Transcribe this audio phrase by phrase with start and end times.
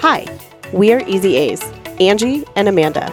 [0.00, 0.26] Hi,
[0.74, 1.62] we are Easy A's,
[1.98, 3.10] Angie and Amanda,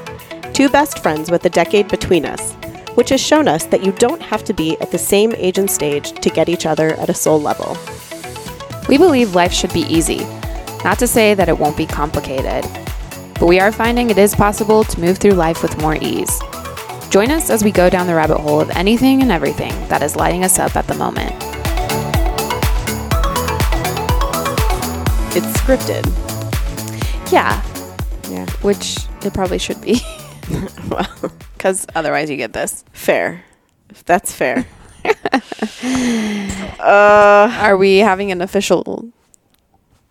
[0.53, 2.51] two best friends with a decade between us,
[2.95, 5.71] which has shown us that you don't have to be at the same age and
[5.71, 7.77] stage to get each other at a soul level.
[8.89, 10.25] We believe life should be easy.
[10.83, 12.69] Not to say that it won't be complicated,
[13.39, 16.37] but we are finding it is possible to move through life with more ease.
[17.09, 20.17] Join us as we go down the rabbit hole of anything and everything that is
[20.17, 21.33] lighting us up at the moment.
[25.35, 26.22] It's scripted.
[27.33, 27.61] Yeah,
[28.29, 28.45] Yeah.
[28.61, 29.99] which it probably should be.
[30.89, 31.07] Well,
[31.57, 32.83] Because otherwise, you get this.
[32.91, 33.43] fair.
[34.05, 34.65] That's fair.
[36.79, 39.09] uh, Are we having an official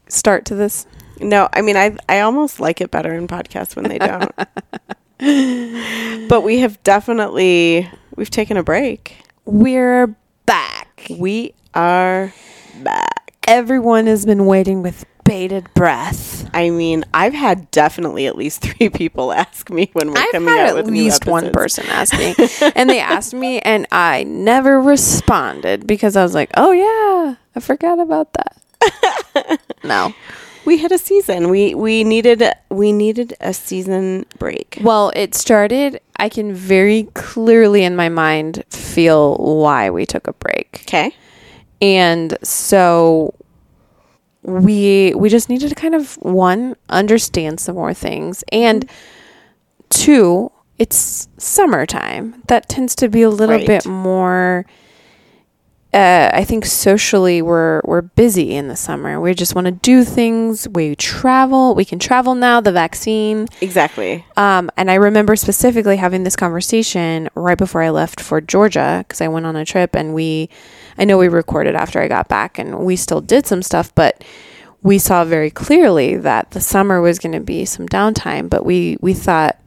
[0.08, 0.86] start to this?
[1.20, 4.32] no, I mean, I I almost like it better in podcasts when they don't.
[6.28, 9.16] but we have definitely we've taken a break.
[9.44, 11.06] We're back.
[11.10, 12.32] We are
[12.82, 13.32] back.
[13.46, 16.41] Everyone has been waiting with bated breath.
[16.54, 20.48] I mean, I've had definitely at least three people ask me when we're I've coming
[20.48, 22.34] had out at with new least one person ask me,
[22.76, 27.60] and they asked me, and I never responded because I was like, "Oh yeah, I
[27.60, 30.14] forgot about that." no,
[30.64, 31.48] We had a season.
[31.50, 34.78] We we needed we needed a season break.
[34.82, 36.00] well, it started.
[36.18, 41.12] I can very clearly in my mind feel why we took a break, Okay.
[41.80, 43.34] and so
[44.42, 48.88] we we just needed to kind of one understand some more things, and
[49.90, 52.42] two, it's summertime.
[52.48, 53.66] That tends to be a little Right.
[53.66, 54.66] bit more.
[55.94, 59.20] Uh, I think socially we're we're busy in the summer.
[59.20, 60.66] We just want to do things.
[60.66, 61.74] We travel.
[61.74, 62.62] We can travel now.
[62.62, 63.46] The vaccine.
[63.60, 64.24] Exactly.
[64.38, 69.20] Um, and I remember specifically having this conversation right before I left for Georgia because
[69.20, 70.48] I went on a trip and we,
[70.98, 74.22] I know we recorded after I got back and we still did some stuff, but
[74.82, 78.50] we saw very clearly that the summer was going to be some downtime.
[78.50, 79.58] But we we thought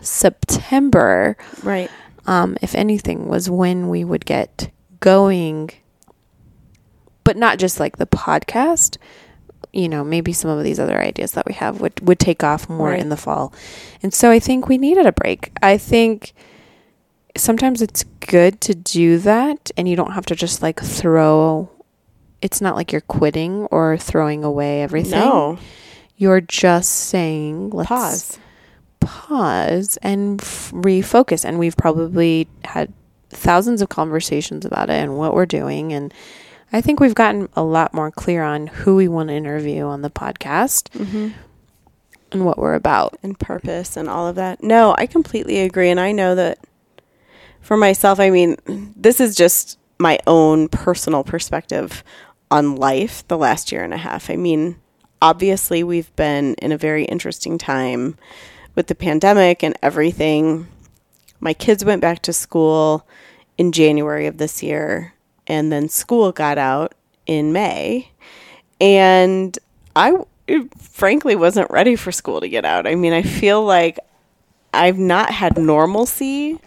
[0.00, 1.90] September, Right.
[2.26, 4.70] um, if anything, was when we would get
[5.00, 5.70] going.
[7.24, 8.98] But not just like the podcast,
[9.72, 12.68] you know, maybe some of these other ideas that we have would, would take off
[12.68, 13.00] more Right.
[13.00, 13.52] in the fall.
[14.02, 15.50] And so I think we needed a break.
[15.62, 16.34] I think
[17.36, 21.68] sometimes it's good to do that and you don't have to just like throw
[22.42, 25.12] it's not like you're quitting or throwing away everything.
[25.18, 25.58] No.
[26.16, 28.38] You're just saying let's Pause.
[29.00, 31.44] pause and f- refocus.
[31.44, 32.92] And we've probably had
[33.30, 35.92] thousands of conversations about it and what we're doing.
[35.92, 36.12] And
[36.72, 40.02] I think we've gotten a lot more clear on who we want to interview on
[40.02, 41.28] the podcast Mm-hmm.
[42.32, 43.16] and what we're about.
[43.22, 44.62] And purpose and all of that.
[44.62, 45.88] No, I completely agree.
[45.90, 46.58] And I know that
[47.64, 48.56] for myself, I mean,
[48.94, 52.04] this is just my own personal perspective
[52.50, 54.28] on life the last year and a half.
[54.28, 54.76] I mean,
[55.22, 58.18] obviously, we've been in a very interesting time
[58.74, 60.68] with the pandemic and everything.
[61.40, 63.08] My kids went back to school
[63.56, 65.14] in January of this year,
[65.46, 66.94] and then school got out
[67.26, 68.10] in May.
[68.78, 69.58] And
[69.96, 70.18] I
[70.78, 72.86] frankly wasn't ready for school to get out.
[72.86, 73.98] I mean, I feel like
[74.74, 76.58] I've not had normalcy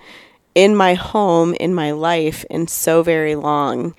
[0.57, 3.94] in my home, in my life, in so very long.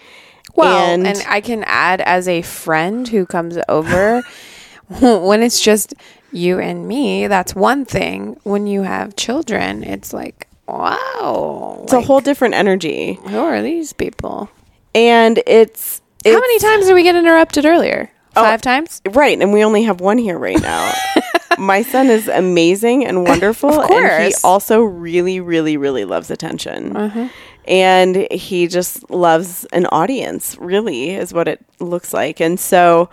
[0.56, 4.22] Well, And- and, I can add as a friend who comes over
[5.00, 5.94] when it's just
[6.32, 8.40] you and me, that's one thing.
[8.42, 11.78] When you have children, it's like, wow.
[11.84, 13.20] It's a whole different energy.
[13.28, 14.50] Who are these people?
[14.96, 18.10] And it's, How many times did we get interrupted earlier?
[18.34, 19.00] Oh, Five times?
[19.10, 20.92] Right, and we only have one here right now.
[21.56, 26.96] My son is amazing and wonderful, Of and he also really, really, really loves attention.
[26.96, 27.28] Uh-huh.
[27.66, 32.40] And he just loves an audience, really, is what it looks like.
[32.40, 33.10] And so,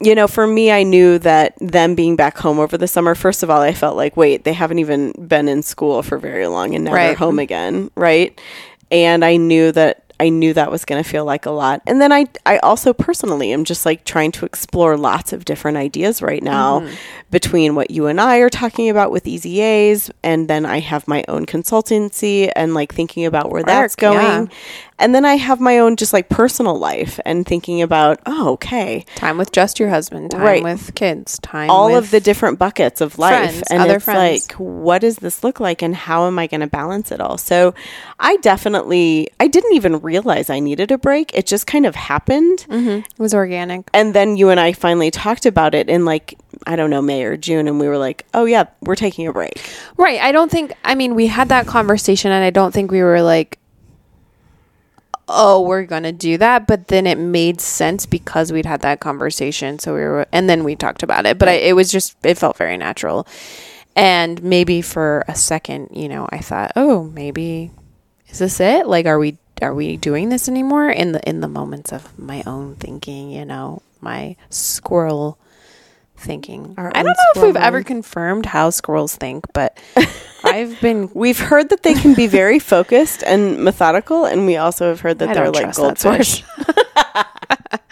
[0.00, 3.42] you know, for me, I knew that them being back home over the summer, first
[3.42, 6.74] of all, I felt like, wait, they haven't even been in school for very long,
[6.74, 8.38] and now they're home again, right?
[8.90, 11.82] And I knew that I knew that was going to feel like a lot.
[11.86, 15.76] And then I I also personally am just like trying to explore lots of different
[15.76, 16.94] ideas right now Mm-hmm.
[17.30, 21.08] between what you and I are talking about with Easy A's and then I have
[21.08, 24.46] my own consultancy and like thinking about where that's going.
[24.46, 24.46] yeah.
[24.98, 29.04] And then I have my own just like personal life and thinking about, oh, okay,
[29.16, 30.62] Time with just your husband, time Right.
[30.62, 34.48] with kids, time all of the different buckets of life friends, and other it's friends.
[34.48, 37.36] like what does this look like and how am i going to balance it all
[37.38, 37.74] so
[38.20, 42.58] i definitely i didn't even realize i needed a break it just kind of happened
[42.68, 42.88] mm-hmm.
[43.00, 43.88] It was organic.
[43.92, 47.24] and then you and i finally talked about it in like i don't know may
[47.24, 49.60] or june and we were like oh yeah we're taking a break
[49.96, 50.20] Right.
[50.20, 53.22] I don't think, I mean, we had that conversation and I don't think we were
[53.22, 53.58] like,
[55.28, 56.66] oh, we're going to do that.
[56.66, 59.78] But then it made sense because we'd had that conversation.
[59.78, 61.38] So we were, and then we talked about it.
[61.38, 63.26] But I, it was just, it felt very natural.
[63.96, 67.70] And maybe for a second, you know, I thought, oh, maybe
[68.28, 68.86] is this it?
[68.86, 70.90] Like, are we are we doing this anymore?
[70.90, 75.38] In the in the moments of my own thinking, you know, my squirrel
[76.24, 76.74] thinking.
[76.76, 79.78] Our I don't know if we've squirrel ever confirmed how squirrels think, but
[80.44, 81.10] I've been.
[81.14, 85.18] We've heard that they can be very focused and methodical, and we also have heard
[85.20, 86.42] that I they're like goldfish.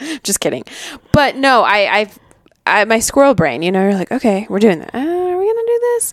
[0.22, 0.64] Just kidding,
[1.12, 2.18] but no, I I've
[2.66, 3.62] I, my squirrel brain.
[3.62, 4.94] You know, you're like, okay, we're doing that.
[4.94, 6.12] Uh, are we gonna do this?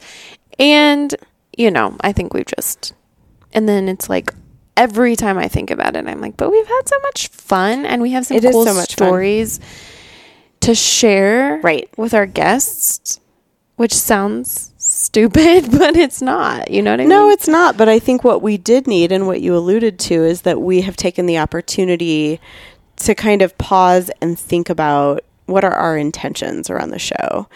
[0.59, 1.15] And
[1.57, 2.93] you know, I think we've just.
[3.51, 4.31] And then it's like
[4.77, 8.01] every time I think about it, I'm like, but we've had so much fun, and
[8.01, 9.59] we have some It cool so much fun.
[10.61, 11.89] To share, Right.
[11.97, 13.19] with our guests.
[13.77, 16.69] Which sounds stupid, but it's not.
[16.69, 17.09] You know what I mean?
[17.09, 17.77] No, it's not.
[17.77, 20.81] But I think what we did need and what you alluded to is that we
[20.81, 22.41] have taken the opportunity
[22.97, 27.47] to kind of pause and think about what are our intentions around the show.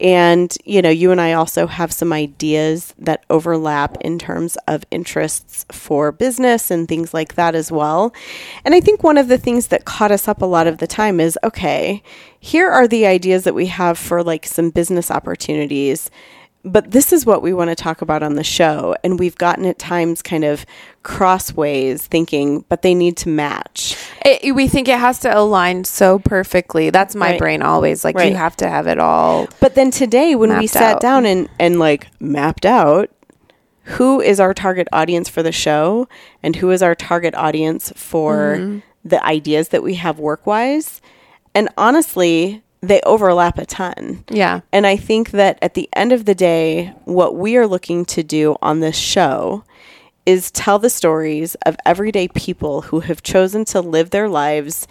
[0.00, 4.84] And, you know, you and I also have some ideas that overlap in terms of
[4.90, 8.14] interests for business and things like that as well.
[8.64, 10.86] And I think one of the things that caught us up a lot of the
[10.86, 12.02] time is okay,
[12.38, 16.10] here are the ideas that we have for like some business opportunities
[16.64, 19.64] but this is what we want to talk about on the show and we've gotten
[19.64, 20.66] at times kind of
[21.02, 26.18] crossways thinking but they need to match It, we think it has to align so
[26.18, 26.90] perfectly.
[26.90, 27.38] That's my Right.
[27.38, 28.04] brain always.
[28.04, 28.30] Like Right.
[28.30, 29.48] you have to have it all.
[29.60, 31.00] but then today when we sat out.
[31.00, 33.08] down and and like mapped out
[33.84, 36.06] who is our target audience for the show
[36.42, 38.78] and who is our target audience for Mm-hmm.
[39.04, 41.00] the ideas that we have work wise
[41.54, 44.60] and honestly they overlap a ton Yeah.
[44.72, 48.22] And I think that at the end of the day, what we are looking to
[48.22, 49.64] do on this show
[50.30, 54.86] is tell the stories of everyday people who have chosen to live their lives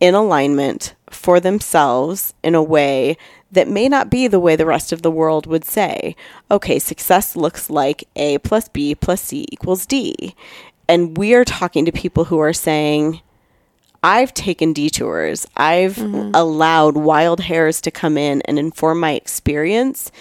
[0.00, 3.16] in alignment for themselves in a way
[3.50, 6.14] that may not be the way the rest of the world would say.
[6.50, 10.34] Okay, success looks like A plus B plus C equals D.
[10.88, 13.22] And we are talking to people who are saying,
[14.02, 15.46] I've taken detours.
[15.56, 16.32] I've mm-hmm.
[16.34, 20.12] allowed wild hairs to come in and inform my experience.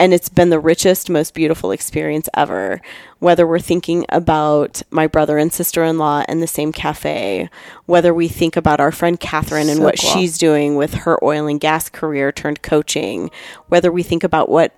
[0.00, 2.80] And it's been the richest, most beautiful experience ever.
[3.18, 7.50] Whether we're thinking about my brother and sister in law in the same cafe,
[7.86, 10.10] whether we think about our friend Catherine and what cool.
[10.10, 13.30] she's doing with her oil and gas career turned coaching,
[13.66, 14.72] whether we think about what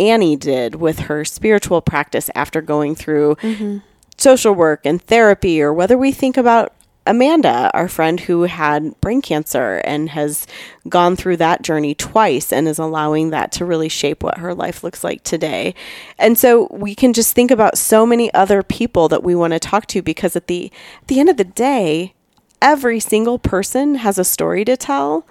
[0.00, 3.78] Annie did with her spiritual practice after going through mm-hmm.
[4.18, 6.74] social work and therapy, or whether we think about
[7.06, 10.46] Amanda, our friend who had brain cancer and has
[10.88, 14.82] gone through that journey twice and is allowing that to really shape what her life
[14.82, 15.74] looks like today.
[16.18, 19.58] And so we can just think about so many other people that we want to
[19.58, 20.70] talk to because at the
[21.02, 22.14] at the end of the day,
[22.60, 25.26] every single person has a story to tell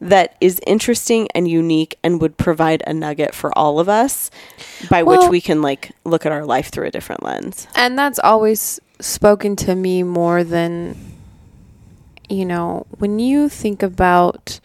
[0.00, 4.30] that is interesting and unique and would provide a nugget for all of us
[4.88, 7.66] by which we can like look at our life through a different lens.
[7.74, 10.96] And that's always spoken to me more than,
[12.30, 14.60] you know, when you think about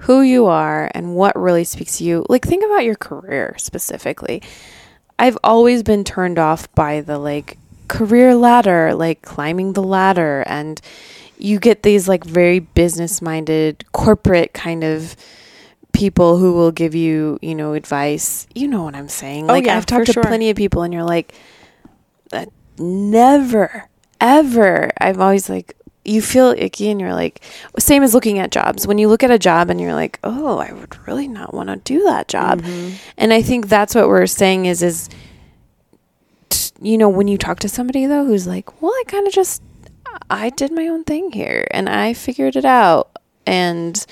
[0.00, 4.42] who you are and what really speaks to you, like think about your career specifically.
[5.18, 7.56] I've always been turned off by the like
[7.88, 10.80] career ladder, like climbing the ladder and
[11.38, 15.16] you get these like very business minded corporate kind of
[15.92, 18.46] people who will give you, you know, advice.
[18.54, 19.44] You know what I'm saying?
[19.48, 20.22] Oh, Like yeah, I've talked to sure.
[20.22, 21.34] plenty of people and you're like
[22.78, 23.88] never
[24.20, 24.90] ever.
[25.00, 25.74] I'm always like
[26.08, 27.42] you feel icky and you're like
[27.78, 28.86] same as looking at jobs.
[28.86, 31.68] When you look at a job and you're like, "Oh, I would really not want
[31.68, 32.62] to do that job."
[33.16, 35.08] And I think that's what we're saying is is
[36.48, 39.32] t- you know, when you talk to somebody though who's like, "Well, I kind of
[39.32, 39.62] just
[40.30, 43.10] I did my own thing here and I figured it out."
[43.48, 44.04] And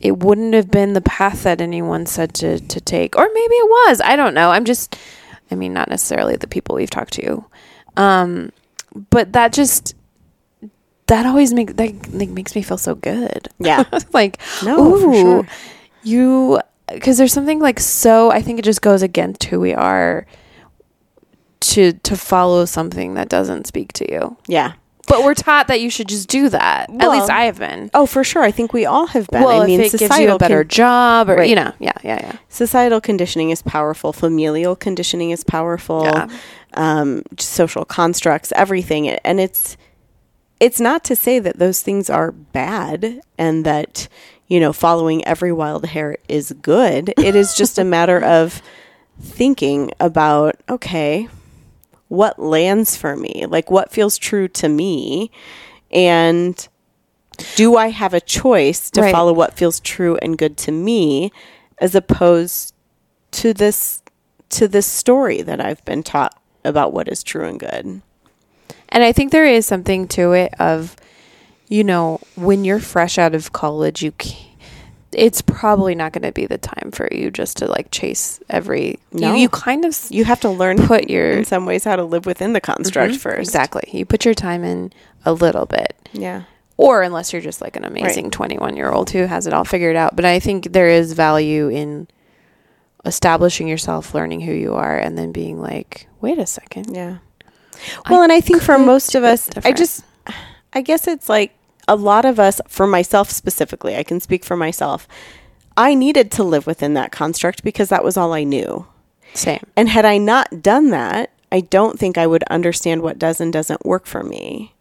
[0.00, 3.16] it wouldn't have been the path that anyone said to, to take.
[3.16, 4.00] Or maybe it was.
[4.00, 4.50] I don't know.
[4.50, 4.96] I'm just,
[5.50, 7.44] I mean, not necessarily the people we've talked to.
[7.96, 8.52] Um,
[9.10, 9.94] but that just,
[11.08, 13.48] that always make, that like, makes me feel so good.
[13.58, 13.84] Yeah.
[14.12, 15.46] like, No, ooh, sure.
[16.02, 16.60] you,
[16.92, 20.26] because there's something like so, I think it just goes against who we are
[21.60, 24.36] to, to follow something that doesn't speak to you.
[24.46, 24.74] Yeah.
[25.08, 26.90] But we're taught that you should just do that.
[26.90, 27.90] At least I have been.
[27.94, 28.42] Oh, for sure.
[28.42, 29.42] I think we all have been.
[29.42, 31.48] Well, I mean, if it gives you a better con- job, or Right.
[31.48, 32.36] you know, yeah, yeah, yeah.
[32.50, 34.12] societal conditioning is powerful.
[34.12, 36.04] Familial conditioning is powerful.
[36.04, 36.28] Yeah.
[36.74, 39.78] Um, social constructs, everything, and it's
[40.60, 44.08] it's not to say that those things are bad and that
[44.48, 47.12] you know following every wild hair is good.
[47.18, 48.60] It is just a matter of
[49.20, 51.28] thinking about okay,
[52.08, 53.46] what lands for me?
[53.48, 55.30] Like what feels true to me?
[55.90, 56.68] And
[57.54, 59.12] do I have a choice to Right.
[59.12, 61.30] follow what feels true and good to me
[61.78, 62.74] as opposed
[63.32, 64.02] to this
[64.50, 68.02] to this story that I've been taught about what is true and good?
[68.90, 70.96] And I think there is something to it of,
[71.68, 74.12] you know, when you're fresh out of college, you
[75.12, 78.98] it's probably not going to be the time for you just to like chase every.
[79.12, 79.32] No.
[79.34, 82.04] You, you kind of You have to learn put your in some ways how to
[82.04, 83.40] live within the construct Mhm, first.
[83.40, 83.88] Exactly.
[83.92, 84.92] You put your time in
[85.24, 85.94] a little bit.
[86.12, 86.42] Yeah.
[86.76, 89.96] Or unless you're just like an amazing 21 year old who has it all figured
[89.96, 90.14] out.
[90.14, 92.06] But I think there is value in
[93.04, 96.94] establishing yourself, learning who you are, and then being like, wait a second.
[96.94, 97.18] Yeah.
[98.08, 100.04] Well, and I think for most of us, I just,
[100.72, 101.52] I guess it's like
[101.86, 105.06] a lot of us, for myself specifically, I can speak for myself.
[105.76, 108.86] I needed to live within that construct because that was all I knew.
[109.34, 109.60] Same.
[109.76, 113.52] And had I not done that, I don't think I would understand what does and
[113.52, 114.74] doesn't work for me.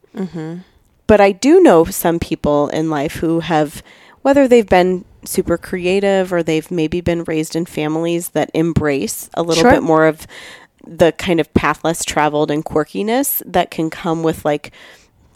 [1.06, 3.84] But I do know some people in life who have,
[4.24, 9.44] whether they've been super creative or they've maybe been raised in families that embrace a
[9.44, 9.72] little Sure.
[9.72, 10.26] bit more of
[10.88, 14.72] the kind of path less traveled and quirkiness that can come with like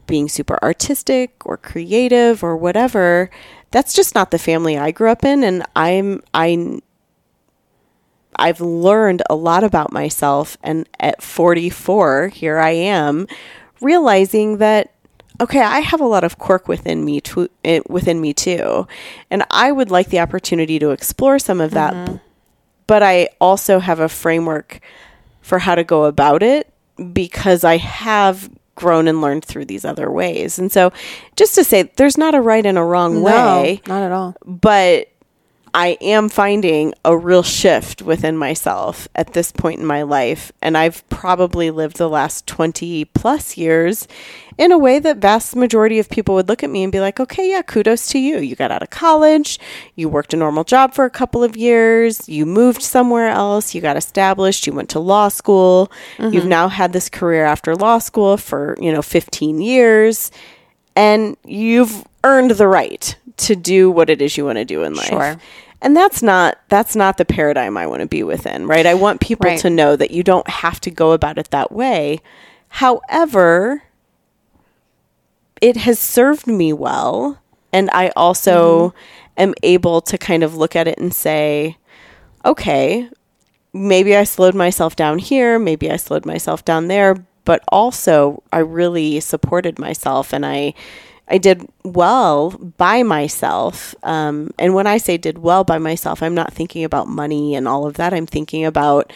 [0.08, 3.30] being super artistic or creative or whatever.
[3.72, 5.44] That's just not the family I grew up in.
[5.44, 6.82] And I'm, I
[8.36, 10.58] I've learned a lot about myself.
[10.64, 13.28] And at 44, here I am
[13.82, 14.92] realizing that,
[15.40, 18.88] okay, I have a lot of quirk within me, too, eh, within me too.
[19.30, 22.20] And I would like the opportunity to explore some of that.
[22.88, 24.82] But I also have a framework
[25.42, 26.72] for how to go about it
[27.14, 30.58] because I have grown and learned through these other ways.
[30.58, 30.92] And so
[31.36, 34.36] just to say, there's not a right and a wrong way not at all.
[34.46, 35.11] but
[35.74, 40.52] I am finding a real shift within myself at this point in my life.
[40.62, 44.08] And I've probably lived the last 20 plus years
[44.58, 47.20] in a way that vast majority of people would look at me and be like,
[47.20, 48.40] okay, yeah, kudos to you.
[48.40, 49.60] You got out of college,
[49.96, 53.82] you worked a normal job for a couple of years, you moved somewhere else, you
[53.82, 56.50] got established, you went to law school, you've mm-hmm.
[56.50, 60.32] now had this career after law school for, you know, 15 years
[60.96, 64.94] and you've earned the right to do what it is you want to do in
[64.94, 65.08] life.
[65.08, 65.38] Sure.
[65.82, 68.86] And that's not that's not the paradigm I want to be within, right?
[68.86, 69.60] I want people Right.
[69.60, 72.20] to know that you don't have to go about it that way.
[72.70, 73.84] However,
[75.60, 77.40] it has served me well,
[77.74, 78.98] and I also mm-hmm.
[79.38, 81.78] am able to kind of look at it and say,
[82.46, 83.10] okay,
[83.74, 88.60] maybe I slowed myself down here, maybe I slowed myself down there, but also I
[88.60, 90.74] really supported myself and I
[91.32, 93.96] I did well by myself.
[94.04, 97.70] Um, and when I say did well by myself, I'm not thinking about money and
[97.70, 98.14] all of that.
[98.14, 99.14] I'm thinking about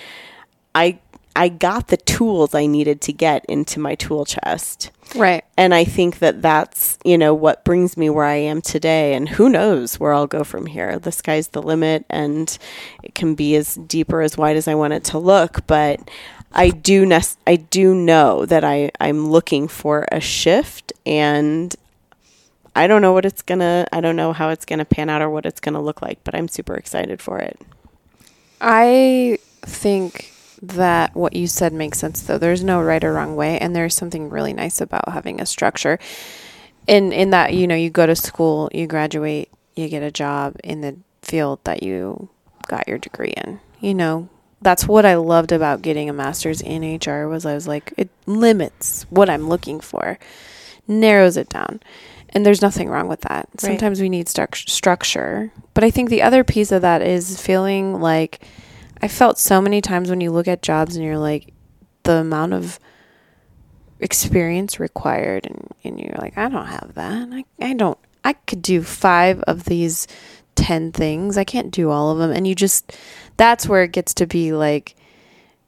[0.73, 0.99] I
[1.35, 4.91] I got the tools I needed to get into my tool chest.
[5.13, 5.43] Right.
[5.57, 9.13] And I think that that's, you know, what brings me where I am today.
[9.13, 10.97] And who knows where I'll go from here.
[10.97, 12.57] The sky's the limit and
[13.03, 15.67] it can be as deep or as wide as I want it to look.
[15.67, 16.09] But
[16.53, 21.75] I do, nes- I do know that I, I'm looking for a shift and
[22.75, 25.29] I don't know what it's to, I don't know how it's to pan out or
[25.29, 27.59] what it's to look like, but I'm super excited for it.
[28.59, 32.37] I think that what you said makes sense though.
[32.37, 35.99] There's no right or wrong way and there's something really nice about having a structure.
[36.87, 40.57] In in that, you know, you go to school, you graduate, you get a job
[40.63, 42.29] in the field that you
[42.67, 43.59] got your degree in.
[43.79, 44.29] You know,
[44.61, 48.09] that's what I loved about getting a master's in HR was I was like it
[48.25, 50.19] limits what I'm looking for.
[50.87, 51.81] Narrows it down.
[52.35, 53.47] And there's nothing wrong with that.
[53.57, 55.53] Sometimes we need struc- structure.
[55.73, 58.41] But I think the other piece of that is feeling like
[59.01, 61.53] I felt so many times when you look at jobs and you're like,
[62.03, 62.79] the amount of
[63.99, 67.29] experience required, and, and you're like, I don't have that.
[67.31, 70.07] I, I don't, I could do five of these
[70.55, 71.37] 10 things.
[71.37, 72.31] I can't do all of them.
[72.31, 72.97] And you just,
[73.37, 74.95] that's where it gets to be like,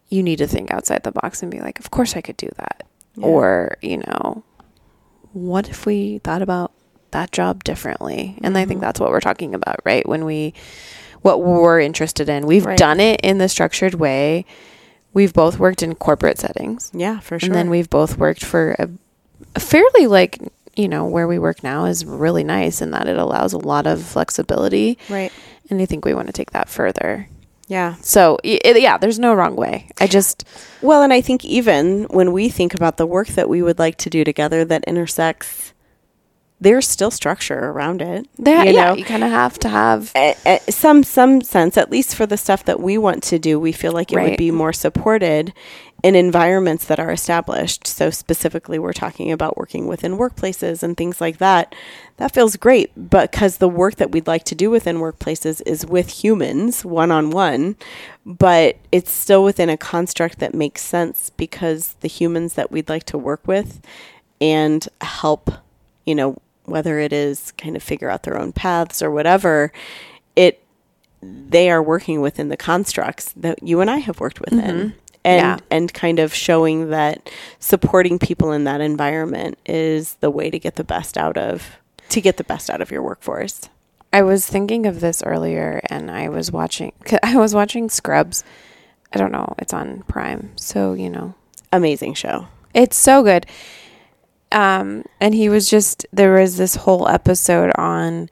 [0.09, 2.49] you need to think outside the box and be like, of course I could do
[2.57, 2.87] that.
[3.15, 3.25] Yeah.
[3.25, 4.43] Or, you know,
[5.37, 6.71] what if we thought about
[7.11, 8.37] that job differently?
[8.43, 8.85] And I think mm-hmm.
[8.85, 10.07] that's what we're talking about, right?
[10.07, 10.53] When we,
[11.21, 12.45] what we're interested in.
[12.45, 12.77] We've Right.
[12.77, 14.45] done it in the structured way.
[15.13, 16.91] We've both worked in corporate settings.
[16.93, 17.47] Yeah, for sure.
[17.47, 18.89] And then we've both worked for a,
[19.55, 20.39] a fairly like,
[20.75, 23.87] you know, where we work now is really nice in that it allows a lot
[23.87, 24.97] of flexibility.
[25.09, 25.31] right.
[25.69, 27.27] And I think we want to take that further.
[27.67, 27.95] Yeah.
[28.01, 29.89] So, it, yeah, there's no wrong way.
[29.99, 30.45] I just,
[30.81, 33.97] Well, and I think even when we think about the work that we would like
[33.97, 35.73] to do together that intersects
[36.59, 38.27] there's still structure around it.
[38.39, 38.95] That, you yeah, know?
[38.95, 40.11] you kind of have to have.
[40.15, 43.59] a- a- some some sense at least for the stuff that we want to do
[43.59, 45.53] we feel like it would be more supported
[46.03, 51.19] in environments that are established so specifically we're talking about working within workplaces and things
[51.19, 51.73] like that
[52.17, 56.23] that feels great because the work that we'd like to do within workplaces is with
[56.23, 57.75] humans one on one
[58.25, 63.03] but it's still within a construct that makes sense because the humans that we'd like
[63.03, 63.81] to work with
[64.39, 65.49] and help
[66.05, 66.37] you know
[66.67, 69.71] whether it is kind of figure out their own paths or whatever
[70.35, 70.63] it
[71.21, 74.97] they are working within the constructs that you and I have worked within mm-hmm.
[75.23, 75.57] and Yeah.
[75.71, 80.75] and kind of showing that supporting people in that environment is the way to get
[80.75, 81.77] the best out of
[82.09, 83.67] to get the best out of your workforce.
[84.13, 86.93] I was thinking of this earlier, and I was watching.
[87.23, 88.43] I was watching Scrubs.
[89.13, 89.53] I don't know.
[89.59, 91.33] It's on Prime, so you know
[91.73, 92.47] Amazing show.
[92.73, 93.45] it's so good.
[94.51, 98.29] Um, and he was just there was this whole episode on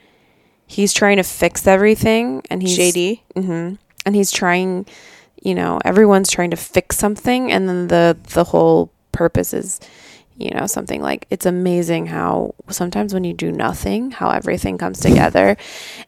[0.65, 3.21] he's trying to fix everything, and he's JD.
[3.35, 3.73] hmm
[4.05, 4.85] and he's trying,
[5.41, 9.79] you know, everyone's trying to fix something, and then the the whole purpose is,
[10.37, 14.99] you know, something like it's amazing how sometimes when you do nothing, how everything comes
[14.99, 15.57] together,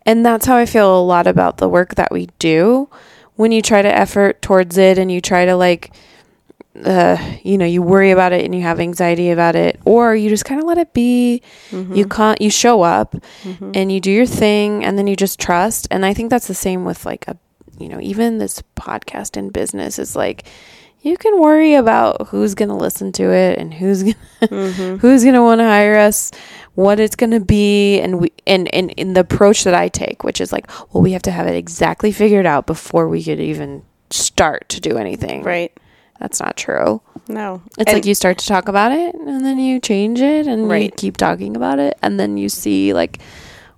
[0.05, 2.89] and that's how I feel a lot about the work that we do.
[3.35, 5.91] When you try to effort towards it, and you try to like
[6.84, 10.29] uh, you know, you worry about it and you have anxiety about it, or you
[10.29, 11.41] just kind of let it be.
[11.72, 11.96] Mm-hmm.
[11.96, 13.72] You can't, you show up mm-hmm.
[13.74, 15.88] and you do your thing and then you just trust.
[15.91, 17.38] And I think that's the same with like a,
[17.79, 20.46] you know, even this podcast in business is like,
[21.01, 24.75] you can worry about who's going to listen to it and who's going mm-hmm.
[24.77, 26.31] to who's going to want to hire us,
[26.75, 30.24] what it's going to be and we and, and in the approach that I take,
[30.24, 33.39] which is like, well, we have to have it exactly figured out before we could
[33.39, 35.43] even start to do anything.
[35.43, 35.77] Right.
[36.19, 37.01] That's not true.
[37.27, 37.62] No.
[37.77, 40.71] It's And- like you start to talk about it and then you change it and
[40.71, 43.19] you keep talking about it and then you see like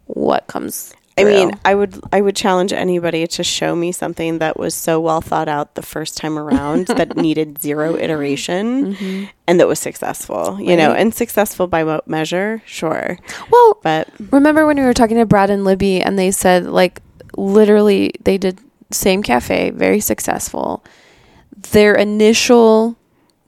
[0.05, 0.93] what comes.
[1.17, 1.51] I mean.
[1.65, 5.49] I would I would challenge anybody to show me something that was so well thought
[5.49, 10.57] out the first time around that needed zero iteration and that was successful.
[10.61, 10.99] You know, Mm-hmm.
[11.01, 12.61] And successful by what measure?
[12.65, 13.17] Sure.
[13.51, 17.01] well, But remember when we were talking to Brad and Libby and they said like
[17.35, 18.59] literally they did
[18.91, 20.83] same cafe, very successful.
[21.71, 22.95] Their initial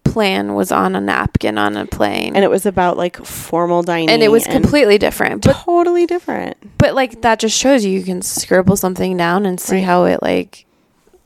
[0.03, 2.35] plan was on a napkin on a plane.
[2.35, 5.45] and it was about like formal dining and it was completely different.
[5.45, 6.57] But totally different.
[6.77, 9.83] but like that just shows you you can scribble something down and see Right.
[9.85, 10.65] how it like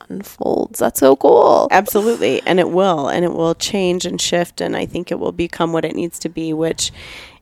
[0.08, 0.78] unfolds.
[0.78, 1.68] That's so cool.
[1.70, 2.40] Absolutely.
[2.46, 3.08] And it will.
[3.08, 4.60] And it will change and shift.
[4.60, 6.92] And I think it will become what it needs to be, which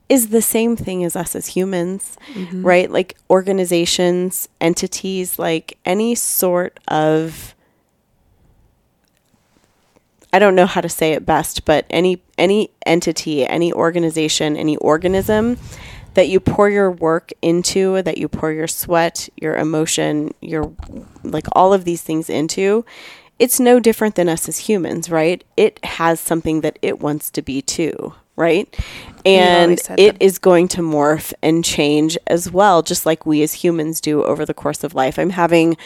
[0.09, 2.65] is the same thing as us as humans, mm-hmm.
[2.65, 2.91] right?
[2.91, 7.54] Like organizations, entities, like any sort of.
[10.35, 14.77] I don't know how to say it best, but any any entity, any organization, any
[14.79, 15.59] organism
[16.15, 20.73] that you pour your work into, that you pour your sweat, your emotion, your
[21.23, 22.85] like all of these things into,
[23.39, 25.45] it's no different than us as humans, right?
[25.57, 28.67] It has something that it wants to be too, right?
[29.25, 30.17] And it that.
[30.21, 34.45] is going to morph and change as well, just like we as humans do over
[34.45, 35.17] the course of life.
[35.17, 35.77] I'm having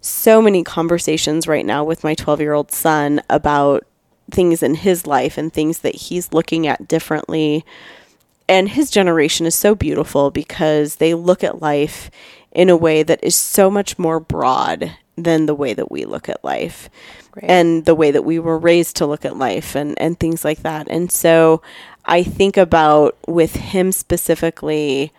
[0.00, 3.86] so many conversations right now with my 12 year old son about
[4.32, 7.64] things in his life and things that he's looking at differently.
[8.48, 12.10] And his generation is so beautiful because they look at life
[12.50, 16.28] in a way that is so much more broad than the way that we look
[16.28, 16.88] at life
[17.34, 17.50] Right.
[17.50, 20.62] and the way that we were raised to look at life and, and things like
[20.64, 20.86] that.
[20.90, 21.62] And so
[22.04, 25.12] I think about with him specifically,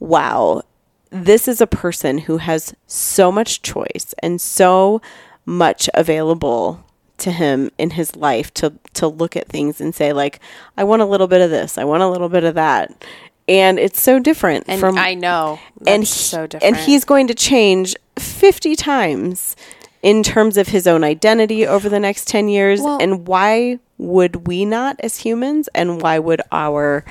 [0.00, 0.62] wow,
[1.10, 5.00] this is a person who has so much choice and so
[5.46, 6.84] much available
[7.22, 10.38] to him in his life to to look at things and say like
[10.76, 13.04] I want a little bit of this, I want a little bit of that.
[13.48, 15.58] And it's so different And from I know.
[15.86, 16.76] and he- so different.
[16.76, 19.56] and he's going to change 50 times
[20.02, 24.46] in terms of his own identity over the next 10 years Well- and why would
[24.46, 27.04] we not as humans and why would our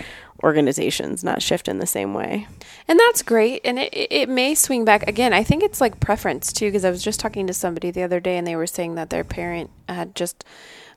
[0.43, 2.47] organizations not shift in the same way
[2.87, 3.61] And that's great.
[3.63, 5.33] And it, it may swing back again.
[5.33, 8.19] I think it's like preference too, because I was just talking to somebody the other
[8.19, 10.43] day and they were saying that their parent had just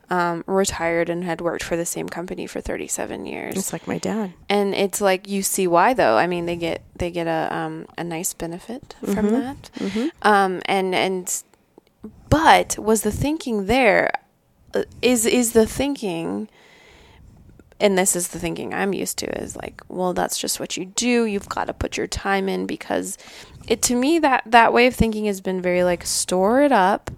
[0.09, 3.55] um, retired and had worked for the same company for 37 years.
[3.55, 6.17] it's like my dad and it's like you see why though.
[6.17, 9.69] I mean, they get they get a um, a nice benefit from that.
[10.21, 11.43] Um, and and
[12.29, 14.11] but was the thinking there
[14.73, 16.49] uh, is is the thinking
[17.79, 20.85] and this is the thinking I'm used to is like, well, that's just what you
[20.85, 21.25] do.
[21.25, 23.17] You've got to put your time in because
[23.67, 27.11] it to me that that way of thinking has been very like store it up,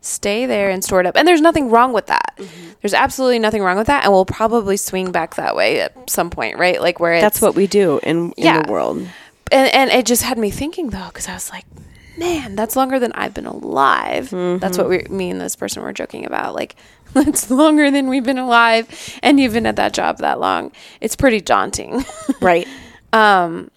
[0.00, 1.16] stay there and store it up.
[1.16, 2.34] And there's nothing wrong with that.
[2.36, 2.70] Mm-hmm.
[2.82, 4.04] There's absolutely nothing wrong with that.
[4.04, 6.80] And we'll probably swing back that way at some point, right?
[6.80, 8.62] Like where it's, That's what we do in, in Yeah.
[8.62, 8.98] the world.
[9.52, 11.64] and, and it just had me thinking though, because I was like,
[12.16, 14.30] man, that's longer than I've been alive.
[14.30, 16.54] That's what we, me and this person were joking about.
[16.54, 16.76] Like,
[17.14, 19.18] that's longer than we've been alive.
[19.22, 20.72] And you've been at that job that long.
[21.00, 22.04] It's pretty daunting.
[22.40, 22.66] Right.
[23.12, 23.70] um,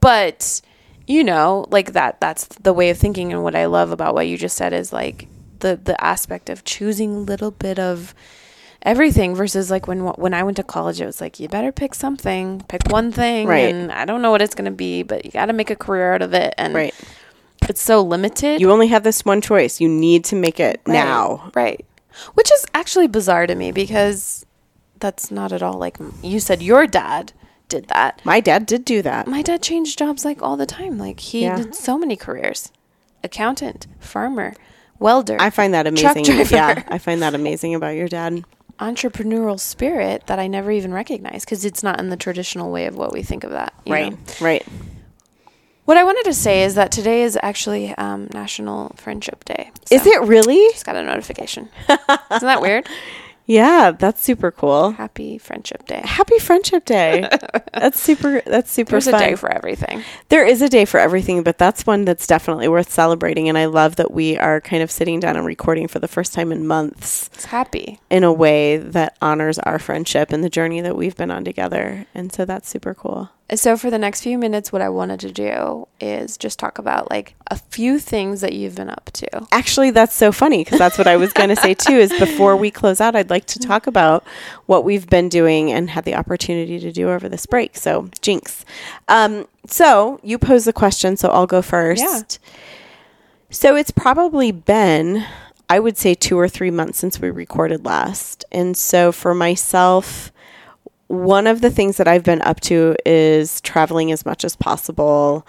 [0.00, 0.60] but
[1.06, 3.32] you know, like that, that's the way of thinking.
[3.32, 5.28] And what I love about what you just said is like
[5.60, 8.12] the, the aspect of choosing a little bit of
[8.82, 11.94] everything versus like when when I went to college, it was like you better pick
[11.94, 13.72] something, pick one thing, Right.
[13.74, 16.12] and I don't know what it's gonna be, but you got to make a career
[16.14, 16.94] out of it, and Right.
[17.68, 18.60] It's so limited.
[18.60, 19.80] You only have this one choice.
[19.80, 20.94] You need to make it Right.
[20.94, 21.50] now.
[21.54, 21.84] right?
[22.34, 24.46] Which is actually bizarre to me because
[25.00, 26.62] that's not at all like you said.
[26.62, 27.32] Your dad
[27.68, 28.20] did that.
[28.24, 29.26] My dad did do that.
[29.26, 30.98] My dad changed jobs like all the time.
[30.98, 31.56] Like he Yeah.
[31.56, 32.70] did so many careers:
[33.24, 34.54] accountant, farmer,
[34.98, 35.36] welder.
[35.40, 36.24] I find that amazing.
[36.50, 38.44] Yeah, I find that amazing about your dad.
[38.78, 42.94] entrepreneurial spirit that I never even recognized because it's not in the traditional way of
[42.94, 43.72] what we think of that.
[43.86, 44.12] you Right.
[44.12, 44.18] know?
[44.40, 44.66] Right.
[45.86, 49.70] What I wanted to say is that today is actually um, National Friendship Day.
[49.90, 50.58] Is it really?
[50.72, 51.68] Just got a notification.
[51.88, 52.00] Isn't
[52.46, 52.86] that weird?
[53.48, 54.90] Yeah, that's super cool.
[54.90, 56.00] Happy Friendship Day.
[56.04, 57.28] Happy Friendship Day.
[57.72, 58.42] that's super.
[58.44, 60.02] That's super There's a day for everything.
[60.30, 63.48] there is a day for everything, but that's one that's definitely worth celebrating.
[63.48, 66.34] And I love that we are kind of sitting down and recording for the first
[66.34, 68.00] time in months It's happy.
[68.10, 72.04] in a way that honors our friendship and the journey that we've been on together.
[72.16, 73.30] And so that's super cool.
[73.54, 77.10] So for the next few minutes, what I wanted to do is just talk about
[77.10, 79.46] like a few things that you've been up to.
[79.52, 81.92] Actually, that's so funny because that's what I was going to say too.
[81.92, 84.24] Is before we close out, I'd like to talk about
[84.66, 87.76] what we've been doing and had the opportunity to do over this break.
[87.76, 88.64] So, Jinx.
[89.06, 92.02] Um, so you pose the question, so I'll go first.
[92.02, 92.22] Yeah.
[93.50, 95.24] So it's probably been,
[95.70, 100.32] I would say, two or three months since we recorded last, and so for myself.
[101.08, 105.46] One of the things that I've been up to is traveling as much as possible.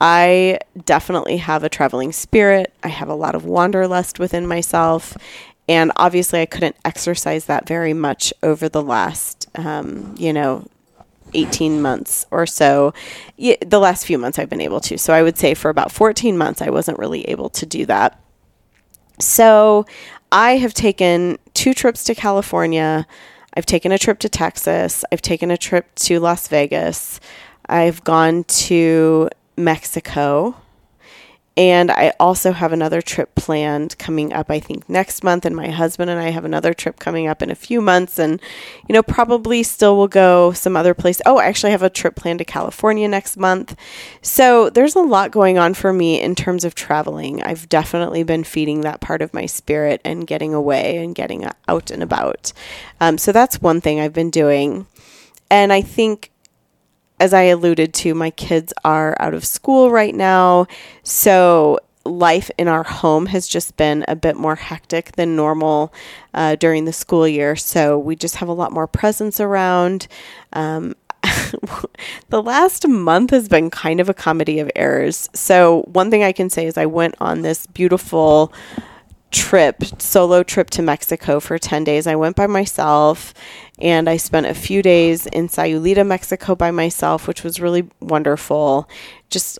[0.00, 2.72] I definitely have a traveling spirit.
[2.82, 5.16] I have a lot of wanderlust within myself.
[5.68, 10.66] And obviously, I couldn't exercise that very much over the last, um, you know,
[11.34, 12.94] 18 months or so.
[13.36, 14.96] The last few months I've been able to.
[14.98, 18.18] So I would say for about 14 months, I wasn't really able to do that.
[19.20, 19.84] So
[20.32, 23.06] I have taken two trips to California.
[23.58, 25.04] I've taken a trip to Texas.
[25.10, 27.18] I've taken a trip to Las Vegas.
[27.68, 30.54] I've gone to Mexico.
[31.58, 35.44] And I also have another trip planned coming up, I think, next month.
[35.44, 38.16] And my husband and I have another trip coming up in a few months.
[38.16, 38.40] And,
[38.88, 41.20] you know, probably still will go some other place.
[41.26, 43.74] Oh, I actually have a trip planned to California next month.
[44.22, 47.42] So there's a lot going on for me in terms of traveling.
[47.42, 51.90] I've definitely been feeding that part of my spirit and getting away and getting out
[51.90, 52.52] and about.
[53.00, 54.86] Um, so that's one thing I've been doing.
[55.50, 56.30] And I think
[57.20, 60.66] as I alluded to, my kids are out of school right now.
[61.02, 65.92] So life in our home has just been a bit more hectic than normal
[66.34, 67.56] uh, during the school year.
[67.56, 70.08] So we just have a lot more presence around.
[70.52, 70.94] Um,
[72.28, 75.28] the last month has been kind of a comedy of errors.
[75.34, 78.52] So, one thing I can say is I went on this beautiful
[79.30, 82.06] trip, solo trip to Mexico for 10 days.
[82.06, 83.34] I went by myself
[83.78, 88.88] and I spent a few days in Sayulita, Mexico by myself, which was really wonderful.
[89.30, 89.58] Just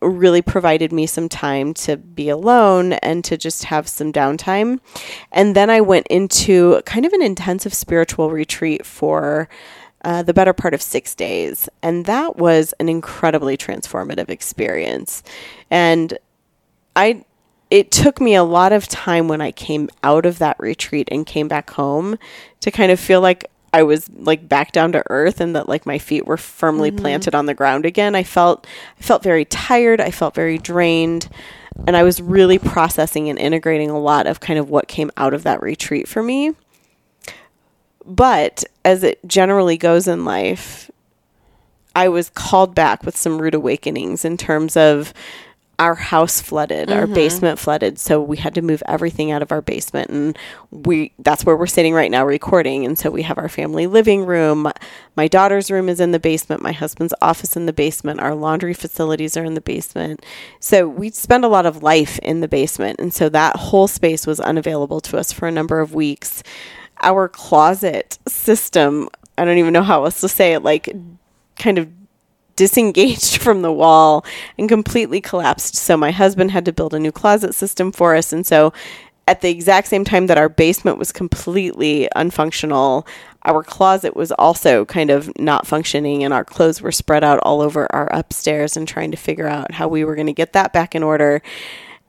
[0.00, 4.80] really provided me some time to be alone and to just have some downtime.
[5.32, 9.48] And then I went into kind of an intensive spiritual retreat for
[10.02, 11.68] uh, the better part of six days.
[11.82, 15.22] And that was an incredibly transformative experience.
[15.70, 16.16] And
[16.96, 17.24] I
[17.70, 21.24] it took me a lot of time when I came out of that retreat and
[21.24, 22.18] came back home
[22.60, 25.86] to kind of feel like I was like back down to earth and that like
[25.86, 26.98] my feet were firmly mm-hmm.
[26.98, 28.16] planted on the ground again.
[28.16, 28.66] I felt
[28.98, 31.28] I felt very tired, I felt very drained,
[31.86, 35.34] and I was really processing and integrating a lot of kind of what came out
[35.34, 36.52] of that retreat for me.
[38.04, 40.90] But as it generally goes in life,
[41.94, 45.12] I was called back with some rude awakenings in terms of
[45.80, 47.14] our house flooded, our mm-hmm.
[47.14, 50.38] basement flooded, so we had to move everything out of our basement and
[50.70, 54.26] we that's where we're sitting right now recording and so we have our family living
[54.26, 54.70] room.
[55.16, 58.74] My daughter's room is in the basement, my husband's office in the basement, our laundry
[58.74, 60.22] facilities are in the basement.
[60.60, 64.26] So we spend a lot of life in the basement and so that whole space
[64.26, 66.42] was unavailable to us for a number of weeks.
[67.00, 70.94] Our closet system, I don't even know how else to say it, like
[71.56, 71.88] kind of
[72.60, 74.22] disengaged from the wall
[74.58, 75.74] and completely collapsed.
[75.76, 78.34] So my husband had to build a new closet system for us.
[78.34, 78.74] And so
[79.26, 83.06] at the exact same time that our basement was completely unfunctional,
[83.44, 87.62] our closet was also kind of not functioning, and our clothes were spread out all
[87.62, 90.74] over our upstairs and trying to figure out how we were going to get that
[90.74, 91.40] back in order.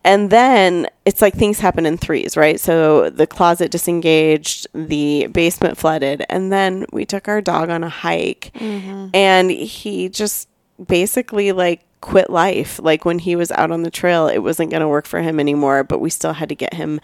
[0.04, 2.60] And then it's like things happen in threes, right?
[2.60, 7.90] So the closet disengaged, the basement flooded, and then we took our dog on a
[7.90, 9.10] hike, mm-hmm.
[9.14, 10.50] and he just
[10.88, 12.80] basically like quit life.
[12.82, 15.40] Like when he was out on the trail, it wasn't going to work for him
[15.40, 17.00] anymore, but we still had to get him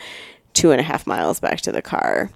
[0.54, 2.32] two and a half miles back to the car.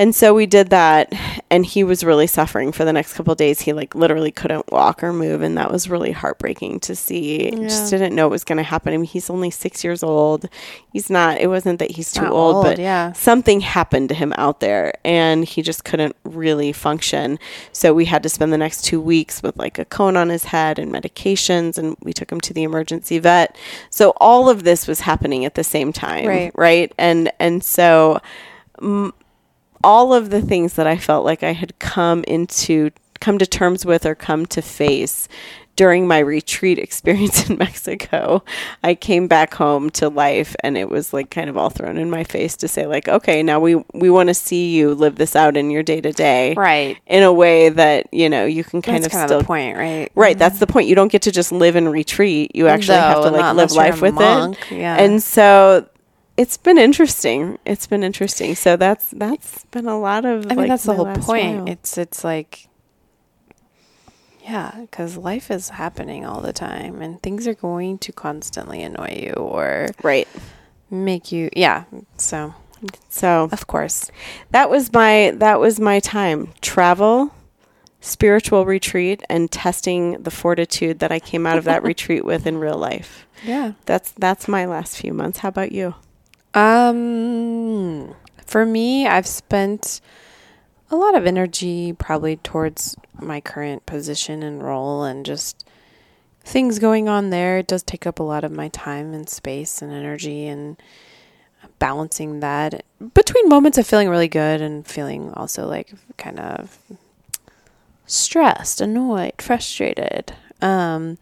[0.00, 1.12] And so we did that,
[1.50, 3.60] and he was really suffering for the next couple of days.
[3.60, 7.50] He like literally couldn't walk or move, and that was really heartbreaking to see.
[7.50, 8.94] Just didn't know what was going to happen.
[8.94, 10.48] I mean, he's only six years old.
[10.90, 11.38] He's not.
[11.38, 13.12] It wasn't that he's too old, old, but yeah.
[13.12, 17.38] something happened to him out there, and he just couldn't really function.
[17.72, 20.44] So we had to spend the next two weeks with like a cone on his
[20.44, 23.54] head and medications, and we took him to the emergency vet.
[23.90, 26.52] So all of this was happening at the same time, Right.
[26.54, 26.90] right?
[26.96, 28.22] And and so
[28.80, 29.12] mm,
[29.82, 32.90] all of the things that I felt like I had come into
[33.20, 35.28] come to terms with or come to face
[35.80, 38.44] during my retreat experience in Mexico,
[38.82, 42.10] I came back home to life and it was like kind of all thrown in
[42.10, 45.34] my face to say like, okay, now we we want to see you live this
[45.34, 46.52] out in your day to day.
[46.54, 46.98] Right.
[47.06, 49.46] In a way that, you know, you can kind That's of kind still of the
[49.46, 50.12] point, right?
[50.14, 50.38] Right, mm-hmm.
[50.38, 50.86] that's the point.
[50.86, 52.54] You don't get to just live in retreat.
[52.54, 54.78] You actually have to like live unless you're a life with monk, it.
[54.78, 54.96] yeah.
[54.96, 55.88] And so
[56.40, 57.58] it's been interesting.
[57.66, 58.54] It's been interesting.
[58.54, 60.46] So that's that's been a lot of.
[60.46, 61.58] I mean, like, that's the whole point.
[61.58, 61.68] while.
[61.68, 62.68] It's it's like,
[64.42, 69.20] yeah, because life is happening all the time, and things are going to constantly annoy
[69.26, 70.26] you or right.
[70.90, 71.50] make you.
[71.54, 71.84] Yeah.
[72.16, 72.54] So
[73.10, 74.10] So of course,
[74.50, 76.54] that was my that was my time.
[76.62, 77.34] Travel,
[78.00, 82.56] spiritual retreat, and testing the fortitude that I came out of that retreat with in
[82.56, 83.26] real life.
[83.44, 83.72] yeah.
[83.84, 85.40] That's that's my last few months.
[85.40, 85.96] How about you?
[86.54, 88.14] Um,
[88.46, 90.00] for me, I've spent
[90.90, 95.66] a lot of energy probably towards my current position and role and just
[96.42, 97.58] things going on there.
[97.58, 100.76] It does take up a lot of my time and space and energy and
[101.78, 102.84] balancing that
[103.14, 106.78] between moments of feeling really good and feeling also like kind of
[108.06, 110.34] stressed, annoyed, frustrated.
[110.60, 111.18] Um,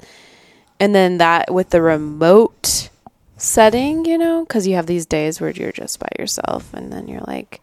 [0.80, 2.88] and then that with the remote
[3.38, 7.08] setting, you know, because you have these days where you're just by yourself, and then
[7.08, 7.60] you're like,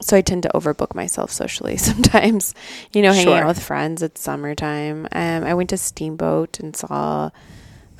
[0.00, 2.54] so I tend to overbook myself socially sometimes,
[2.92, 3.38] you know, hanging Sure.
[3.42, 4.02] out with friends.
[4.02, 5.06] It's summertime.
[5.12, 7.30] Um, I went to Steamboat and saw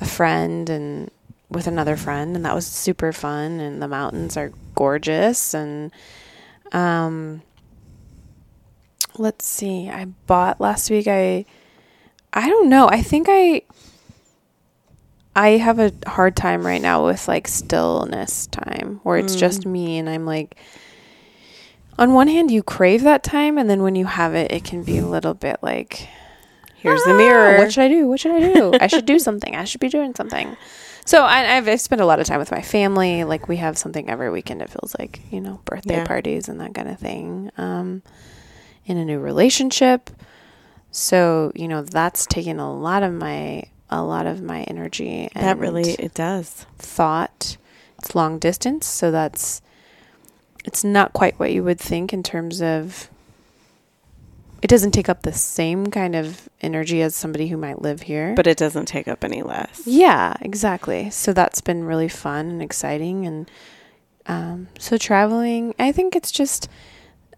[0.01, 1.11] a friend and
[1.49, 3.59] with another friend, and that was super fun.
[3.59, 5.53] And the mountains are gorgeous.
[5.53, 5.91] And
[6.71, 7.41] um,
[9.17, 11.07] let's see, I bought last week.
[11.07, 11.45] I
[12.33, 12.87] I don't know.
[12.89, 13.61] I think I
[15.35, 19.97] I have a hard time right now with like stillness time where it's just me
[19.97, 20.57] and I'm like
[21.97, 24.83] on one hand you crave that time and then when you have it it can
[24.83, 26.07] be a little bit like
[26.75, 27.57] Here's "Ah, the mirror.
[27.59, 28.07] What should I do?
[28.07, 28.77] What should I do?
[28.81, 29.55] I should do something.
[29.55, 30.57] I should be doing something.
[31.05, 33.23] So I, I've, I've spent a lot of time with my family.
[33.23, 34.61] Like we have something every weekend.
[34.61, 36.03] It feels like you know birthday Yeah.
[36.03, 37.51] parties and that kind of thing.
[37.57, 38.03] Um,
[38.85, 40.09] in a new relationship,
[40.91, 43.63] so you know that's taken a lot of my
[43.93, 45.29] a lot of my energy.
[45.33, 46.65] And that really it does.
[46.77, 47.57] thought.
[47.99, 49.61] It's long distance, so that's
[50.65, 53.09] it's not quite what you would think in terms of
[54.61, 58.33] it doesn't take up the same kind of energy as somebody who might live here.
[58.35, 59.83] But it doesn't take up any less.
[59.85, 61.09] yeah, exactly.
[61.11, 63.51] So that's been really fun and exciting and
[64.25, 66.69] um, so traveling, I think it's just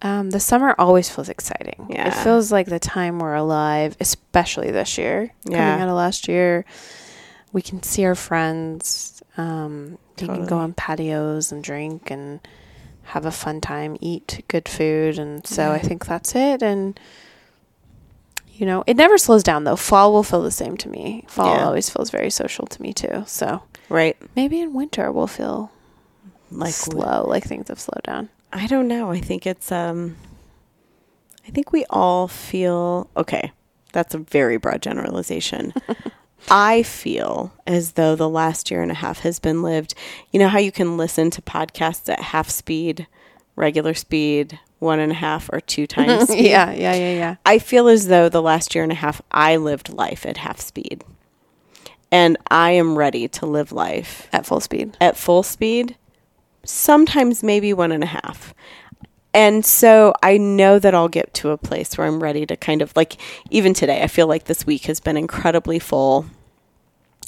[0.02, 1.88] um, the summer always feels exciting.
[1.90, 2.08] Yeah.
[2.08, 5.32] It feels like the time we're alive, especially this year.
[5.46, 5.58] Yeah.
[5.58, 6.66] Coming out of last year,
[7.54, 9.22] we can see our friends.
[9.38, 12.40] Um, You can go on patios and drink and
[13.04, 15.18] have a fun time, eat good food.
[15.20, 16.62] And so I think that's it.
[16.64, 17.00] And,
[18.52, 19.76] you know, it never slows down though.
[19.76, 21.26] Fall will feel the same to me.
[21.28, 21.66] Fall Yeah.
[21.66, 23.24] always feels very social to me too.
[23.28, 24.18] So Right.
[24.36, 25.72] maybe in winter we'll feel
[26.52, 28.30] Like slow, like things have slowed down.
[28.56, 29.12] I don't know.
[29.12, 30.16] I think it's um
[31.48, 33.52] I think we all feel okay.
[33.94, 35.74] That's a very broad generalization.
[36.50, 39.94] I feel as though the last year and a half has been lived.
[40.32, 43.08] You know how you can listen to podcasts at half speed,
[43.56, 46.46] regular speed, one and a half or two times speed?
[46.48, 47.36] yeah, yeah, yeah, yeah.
[47.46, 50.60] I feel as though the last year and a half I lived life at half
[50.60, 51.04] speed.
[52.12, 54.96] And I am ready to live life At full speed.
[55.02, 55.98] at full speed,
[56.66, 58.54] sometimes maybe one and a half.
[59.34, 62.82] And so I know that I'll get to a place where I'm ready to kind
[62.82, 63.18] of like,
[63.50, 66.26] even today, I feel like this week has been incredibly full.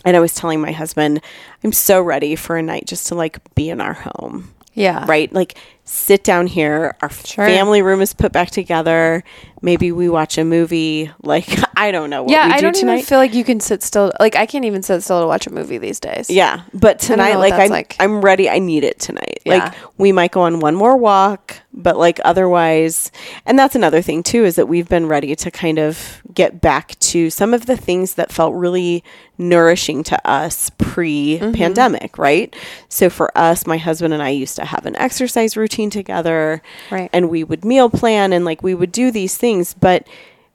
[0.05, 1.21] And I was telling my husband,
[1.65, 5.03] I'm so ready for a night just to like be in our home, Yeah.
[5.05, 5.31] right?
[5.33, 6.95] Like sit down here.
[7.01, 9.21] Our family room is put back together.
[9.61, 11.11] Maybe we watch a movie.
[11.23, 12.93] Like I don't know what Yeah, we I do don't tonight.
[12.95, 14.11] even feel like you can sit still.
[14.19, 16.29] Like I can't even sit still to watch a movie these days.
[16.29, 17.95] Yeah, but tonight, like I'm, like.
[17.99, 18.49] I'm ready.
[18.49, 19.41] I need it tonight.
[19.45, 19.57] Yeah.
[19.65, 23.11] Like we might go on one more walk, but like otherwise,
[23.45, 26.97] and that's another thing too is that we've been ready to kind of get back
[26.99, 29.03] to some of the things that felt really
[29.37, 32.21] nourishing to us pre-pandemic, Mm-hmm.
[32.21, 32.55] right?
[32.89, 36.61] So for us, my husband and I used to have an exercise routine together,
[36.91, 37.09] Right.
[37.13, 40.07] And we would meal plan and like we would do these things, but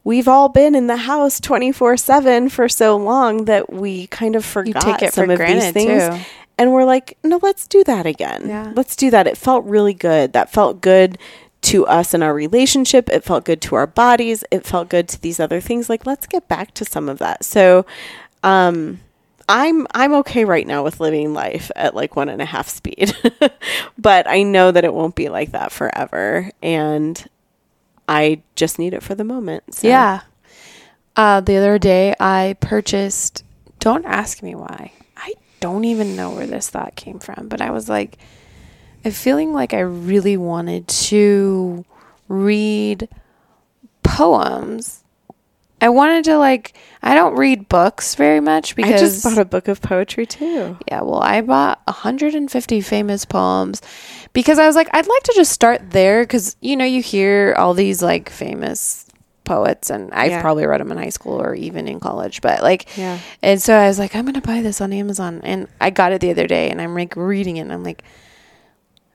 [0.05, 4.83] we've all been in the house 24/7 for so long that we kind of forgot
[4.83, 6.09] take it some for of these things.
[6.09, 6.25] too.
[6.59, 8.45] And we're like, "No, let's do that again.
[8.47, 8.73] Yeah.
[8.75, 10.33] Let's do that." It felt really good.
[10.33, 11.19] That felt good
[11.63, 13.09] to us in our relationship.
[13.09, 14.45] It felt good to our bodies.
[14.51, 15.89] It felt good to these other things.
[15.89, 17.45] Like, let's get back to some of that.
[17.45, 17.87] So,
[18.43, 19.01] um,
[19.49, 23.17] I'm I'm okay right now with living life at like one and a half speed,
[23.99, 27.25] but I know that it won't be like that forever, and
[28.09, 29.75] I just need it for the moment.
[29.75, 29.89] So.
[29.89, 30.23] Yeah.
[31.17, 33.45] Uh, the other day, I purchased.
[33.79, 34.93] Don't ask me why.
[35.17, 38.19] I don't even know where this thought came from, but I was like,
[39.05, 41.85] I'm feeling like I really wanted to
[42.29, 43.09] read
[44.03, 45.03] poems.
[45.81, 46.75] I wanted to like.
[47.03, 50.79] I don't read books very much because I just bought a book of poetry too.
[50.87, 53.83] Yeah, well, I bought 150 famous poems
[54.33, 57.55] because I was like, I'd like to just start there because, you know, you hear
[57.59, 59.07] all these like famous
[59.45, 60.41] poets, and I've Yeah.
[60.41, 63.19] probably read them in high school or even in college, but like, Yeah.
[63.43, 65.41] and so I was like, I'm going to buy this on Amazon.
[65.43, 68.03] And I got it the other day and I'm like reading it, and I'm like,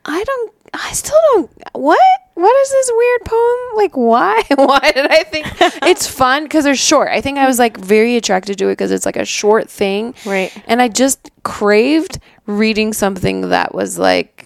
[0.06, 2.00] I don't, I still don't, what?
[2.36, 3.58] What is this weird poem?
[3.78, 4.44] Like, why?
[4.56, 5.48] why did I think
[5.84, 6.44] it's fun?
[6.44, 7.10] Because they're short.
[7.10, 10.14] I think I was like very attracted to it because it's like a short thing.
[10.26, 10.56] Right.
[10.68, 14.37] And I just craved reading something that was like,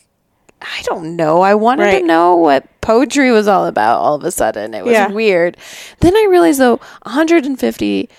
[0.61, 1.41] I don't know.
[1.41, 1.99] I wanted Right.
[1.99, 4.73] to know what poetry was all about all of a sudden.
[4.73, 5.07] It was Yeah.
[5.09, 5.57] weird.
[5.99, 8.09] Then I realized, though, 150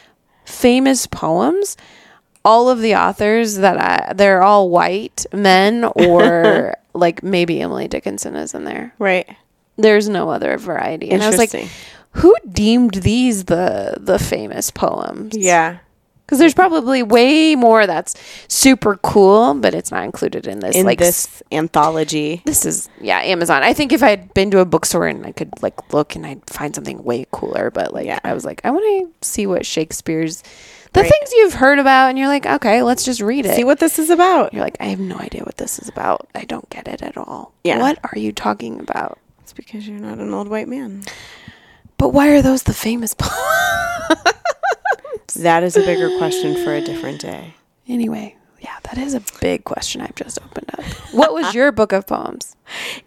[0.44, 1.76] famous poems,
[2.44, 8.34] all of the authors that I, they're all white men or like maybe Emily Dickinson
[8.36, 8.94] is in there.
[8.98, 9.28] Right.
[9.76, 11.10] There's no other variety.
[11.10, 11.54] And I was like,
[12.16, 15.36] who deemed these the the famous poems?
[15.36, 15.78] Yeah.
[16.26, 18.14] Because there's probably way more that's
[18.48, 20.74] super cool, but it's not included in this.
[20.76, 22.42] In like s- this anthology.
[22.46, 23.62] this is yeah, Amazon.
[23.62, 26.24] I think if I had been to a bookstore and I could like look and
[26.26, 28.18] I'd find something way cooler, but like Yeah.
[28.24, 28.84] I was like, I want
[29.20, 30.42] to see what Shakespeare's
[30.94, 31.10] the Right.
[31.10, 33.56] things you've heard about, and you're like, okay, let's just read it.
[33.56, 34.52] See what this is about.
[34.54, 36.28] you're like, I have no idea what this is about.
[36.34, 37.52] I don't get it at all.
[37.64, 37.78] Yeah.
[37.78, 39.18] What are you talking about?
[39.40, 41.02] It's because you're not an old white man.
[41.98, 43.14] But why are those the famous
[45.36, 47.54] That is a bigger question for a different day.
[47.88, 50.84] anyway, yeah, that is a big question I've just opened up.
[51.12, 52.56] What was your book of poems?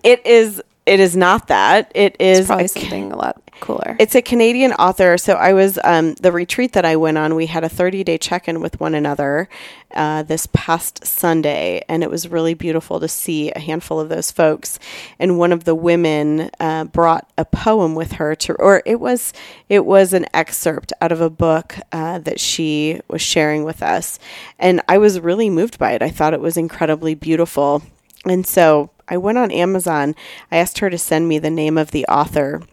[0.04, 1.91] It is it is not that.
[1.95, 3.95] It is It's probably a- something a lot cooler.
[4.00, 5.17] It's a Canadian author.
[5.17, 7.36] So I was um, the retreat that I went on.
[7.36, 9.48] We had a 30 day check in with one another
[9.95, 14.30] uh, this past Sunday, and it was really beautiful to see a handful of those
[14.30, 14.78] folks.
[15.19, 19.32] And one of the women uh, brought a poem with her to, or it was
[19.69, 24.19] it was an excerpt out of a book uh, that she was sharing with us,
[24.60, 26.02] and I was really moved by it.
[26.02, 27.82] I thought it was incredibly beautiful,
[28.25, 28.91] and so.
[29.07, 30.15] I went on Amazon.
[30.51, 32.63] I asked her to send me the name of the author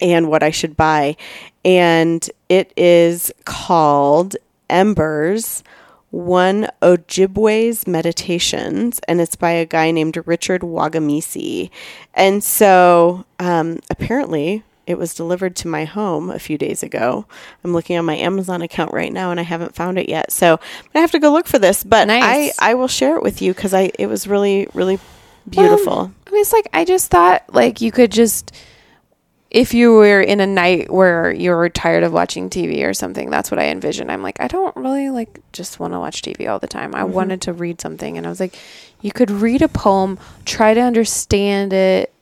[0.00, 1.16] and what I should buy.
[1.64, 4.36] And it is called
[4.68, 5.62] Embers
[6.10, 11.70] One Ojibway's Meditations, and it's by a guy named Richard Wagamese.
[12.14, 17.26] And so um, apparently, it was delivered to my home a few days ago.
[17.62, 20.32] I'm looking on my Amazon account right now, and I haven't found it yet.
[20.32, 20.58] So
[20.94, 21.84] I have to go look for this.
[21.84, 22.58] But Nice.
[22.58, 24.98] I I will share it with you because I it was really really
[25.48, 25.96] beautiful.
[25.96, 28.52] Well, I mean, it's like I just thought like you could just
[29.50, 33.50] if you were in a night where you're tired of watching TV or something, that's
[33.50, 34.10] what I envisioned.
[34.10, 36.94] I'm like, I don't really like just want to watch TV all the time.
[36.94, 37.12] I mm-hmm.
[37.12, 38.56] wanted to read something and I was like,
[39.00, 42.12] you could read a poem, try to understand it.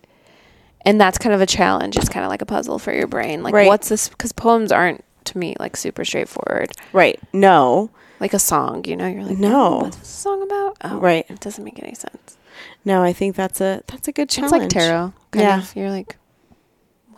[0.89, 1.97] And that's kind of a challenge.
[1.97, 3.43] It's kind of like a puzzle for your brain.
[3.43, 3.67] Like, Right.
[3.67, 4.09] what's this?
[4.09, 6.73] Because poems aren't, to me, like super straightforward.
[6.93, 7.21] right?
[7.33, 9.07] No, Like a song, you know?
[9.07, 9.75] You're like, No.
[9.75, 10.77] "Oh, what's this song about?
[10.83, 11.25] Oh, Right.
[11.29, 12.37] It doesn't make any sense.
[12.85, 13.03] no.
[13.03, 14.55] I think that's a that's a good challenge.
[14.65, 15.13] It's like tarot.
[15.31, 15.59] Kind Yeah.
[15.59, 15.77] Of.
[15.77, 16.17] You're like,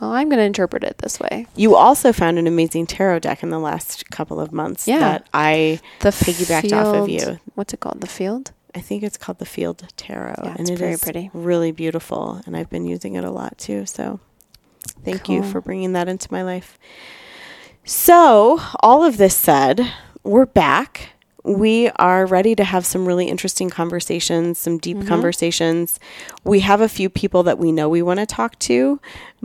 [0.01, 1.47] well, I'm going to interpret it this way.
[1.57, 4.99] You also found an amazing tarot deck in the last couple of months Yeah.
[4.99, 7.39] that I The Piggybacked off of field- you.
[7.55, 8.01] What's it called?
[8.01, 8.53] The field?
[8.75, 11.31] I think it's called the Field Tarot, Yeah, and it's it very is pretty.
[11.33, 12.41] really beautiful.
[12.47, 13.85] And I've been using it a lot too.
[13.87, 14.21] So,
[15.05, 16.79] thank you for bringing that into my life.
[17.85, 19.91] So, all of this said,
[20.23, 21.11] we're back.
[21.43, 25.09] We are ready to have some really interesting conversations, some deep Mm-hmm.
[25.09, 25.99] conversations.
[26.45, 29.01] We have a few people that we know we want to talk to,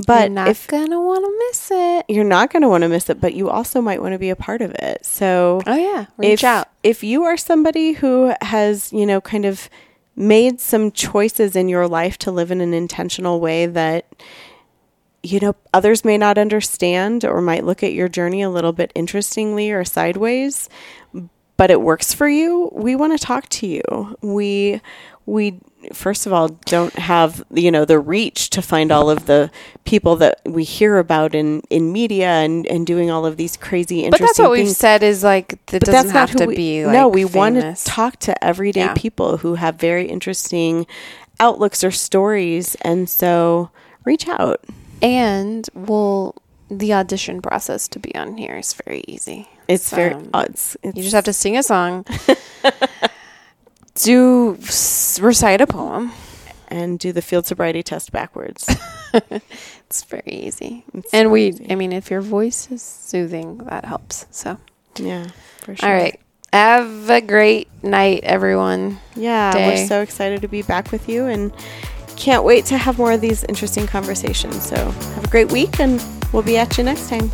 [0.05, 2.05] but You're not if gonna want to miss it.
[2.09, 4.29] you're not going to want to miss it, but you also might want to be
[4.29, 5.05] a part of it.
[5.05, 6.67] So Oh yeah, reach if, out.
[6.83, 9.69] If you are somebody who has, you know, kind of
[10.17, 14.05] made some choices in your life to live in an intentional way that
[15.23, 18.91] you know others may not understand or might look at your journey a little bit
[18.93, 20.69] interestingly or sideways
[21.57, 23.81] but it works for you we want to talk to you
[24.21, 24.81] we
[25.25, 25.59] we
[25.93, 29.49] first of all don't have you know the reach to find all of the
[29.83, 34.03] people that we hear about in in media and and doing all of these crazy
[34.03, 36.85] interesting But that's what we've said is like it but doesn't have to we, be
[36.85, 38.93] like no we want to talk to everyday Yeah.
[38.95, 40.87] people who have very interesting
[41.39, 43.69] outlooks or stories and so
[44.05, 44.63] reach out
[45.01, 46.35] and we'll
[46.69, 49.47] the audition process to be on here is very easy.
[49.67, 52.05] It's very So, uh, it's, it's You just have to sing a song,
[53.95, 56.11] do s- recite a poem.
[56.67, 58.67] and do the field sobriety test backwards
[59.87, 60.83] It's very easy.
[60.93, 61.67] It's and we, easy.
[61.69, 64.25] I mean, if your voice is soothing, that helps.
[64.31, 64.57] So,
[64.99, 65.27] yeah
[65.59, 66.19] for sure all right.
[66.51, 68.99] Have a great night, everyone.
[69.15, 69.67] yeah day.
[69.67, 71.53] we're so excited to be back with you and
[72.17, 76.01] can't wait to have more of these interesting conversations so have a great week and
[76.31, 77.29] we'll be at you next time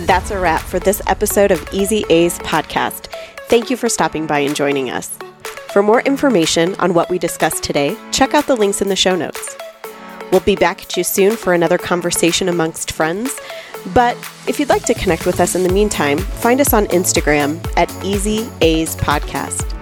[0.00, 3.06] that's a wrap for this episode of easy a's podcast
[3.48, 5.18] thank you for stopping by and joining us
[5.72, 9.16] for more information on what we discussed today check out the links in the show
[9.16, 9.56] notes
[10.32, 13.38] We'll be back at you soon for another conversation amongst friends.
[13.94, 14.16] But
[14.48, 17.92] if you'd like to connect with us in the meantime, find us on Instagram at
[18.04, 19.72] Easy A's Podcast.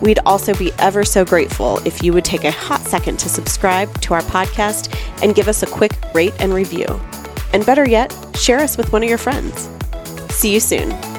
[0.00, 4.00] We'd also be ever so grateful if you would take a hot second to subscribe
[4.02, 6.86] to our podcast and give us a quick rate and review.
[7.54, 9.68] And better yet, share us with one of your friends.
[10.28, 11.13] See you soon.